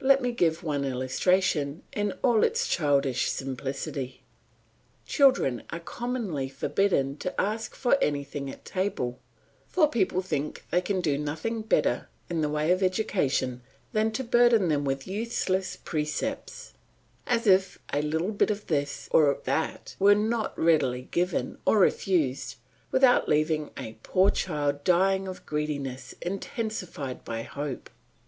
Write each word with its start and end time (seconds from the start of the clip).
Let 0.00 0.20
me 0.20 0.32
give 0.32 0.64
one 0.64 0.84
illustration 0.84 1.84
in 1.92 2.10
all 2.24 2.42
its 2.42 2.66
childish 2.66 3.30
simplicity. 3.30 4.24
Children 5.06 5.62
are 5.70 5.78
commonly 5.78 6.48
forbidden 6.48 7.16
to 7.18 7.40
ask 7.40 7.76
for 7.76 7.96
anything 8.02 8.50
at 8.50 8.64
table, 8.64 9.20
for 9.68 9.86
people 9.88 10.20
think 10.20 10.64
they 10.72 10.80
can 10.80 11.00
do 11.00 11.16
nothing 11.16 11.62
better 11.62 12.08
in 12.28 12.40
the 12.40 12.48
way 12.48 12.72
of 12.72 12.82
education 12.82 13.62
than 13.92 14.10
to 14.10 14.24
burden 14.24 14.66
them 14.68 14.84
with 14.84 15.06
useless 15.06 15.76
precepts; 15.76 16.74
as 17.24 17.46
if 17.46 17.78
a 17.92 18.02
little 18.02 18.32
bit 18.32 18.50
of 18.50 18.66
this 18.66 19.06
or 19.12 19.38
that 19.44 19.94
were 20.00 20.16
not 20.16 20.58
readily 20.58 21.02
given 21.12 21.56
or 21.64 21.78
refused 21.78 22.56
without 22.90 23.28
leaving 23.28 23.70
a 23.78 23.96
poor 24.02 24.28
child 24.28 24.82
dying 24.82 25.28
of 25.28 25.46
greediness 25.46 26.16
intensified 26.20 27.24
by 27.24 27.42
hope. 27.42 27.88